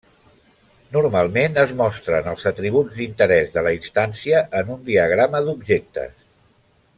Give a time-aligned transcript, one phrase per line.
[0.95, 6.19] Normalment es mostren els atributs d'interès de la instància en un diagrama d'objectes.